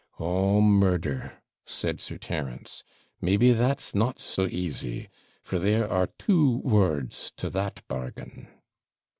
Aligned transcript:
'Oh 0.19 0.61
murder!' 0.61 1.37
said 1.63 1.99
Sir 2.01 2.17
Terence; 2.17 2.83
'maybe 3.21 3.51
that's 3.53 3.93
not 3.93 4.19
so 4.19 4.47
easy; 4.47 5.09
for 5.43 5.59
there 5.59 5.87
are 5.87 6.09
two 6.17 6.57
words 6.63 7.31
to 7.37 7.51
that 7.51 7.87
bargain.' 7.87 8.47